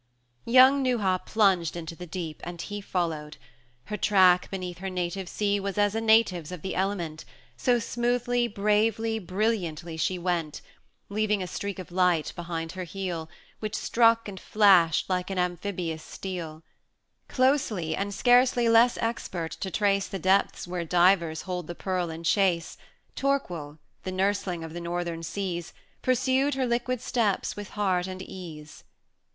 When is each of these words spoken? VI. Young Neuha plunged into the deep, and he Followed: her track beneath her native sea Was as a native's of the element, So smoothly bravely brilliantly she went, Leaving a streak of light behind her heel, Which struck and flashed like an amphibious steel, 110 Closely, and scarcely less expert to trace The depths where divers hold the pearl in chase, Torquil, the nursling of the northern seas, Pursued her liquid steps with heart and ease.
VI. 0.47 0.51
Young 0.53 0.81
Neuha 0.83 1.21
plunged 1.27 1.75
into 1.75 1.95
the 1.95 2.07
deep, 2.07 2.41
and 2.43 2.59
he 2.59 2.81
Followed: 2.81 3.37
her 3.83 3.97
track 3.97 4.49
beneath 4.49 4.79
her 4.79 4.89
native 4.89 5.29
sea 5.29 5.59
Was 5.59 5.77
as 5.77 5.93
a 5.93 6.01
native's 6.01 6.51
of 6.51 6.63
the 6.63 6.73
element, 6.73 7.23
So 7.55 7.77
smoothly 7.77 8.47
bravely 8.47 9.19
brilliantly 9.19 9.97
she 9.97 10.17
went, 10.17 10.61
Leaving 11.09 11.43
a 11.43 11.45
streak 11.45 11.77
of 11.77 11.91
light 11.91 12.33
behind 12.35 12.71
her 12.71 12.83
heel, 12.83 13.29
Which 13.59 13.75
struck 13.75 14.27
and 14.27 14.39
flashed 14.39 15.07
like 15.07 15.29
an 15.29 15.37
amphibious 15.37 16.01
steel, 16.01 16.63
110 17.29 17.35
Closely, 17.35 17.95
and 17.95 18.11
scarcely 18.11 18.67
less 18.67 18.97
expert 19.01 19.51
to 19.51 19.69
trace 19.69 20.07
The 20.07 20.17
depths 20.17 20.67
where 20.67 20.83
divers 20.83 21.43
hold 21.43 21.67
the 21.67 21.75
pearl 21.75 22.09
in 22.09 22.23
chase, 22.23 22.75
Torquil, 23.15 23.77
the 24.01 24.11
nursling 24.11 24.63
of 24.63 24.73
the 24.73 24.81
northern 24.81 25.21
seas, 25.21 25.73
Pursued 26.01 26.55
her 26.55 26.65
liquid 26.65 27.01
steps 27.01 27.55
with 27.55 27.69
heart 27.77 28.07
and 28.07 28.23
ease. 28.23 28.83